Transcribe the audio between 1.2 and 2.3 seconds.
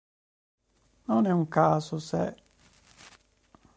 è un caso se...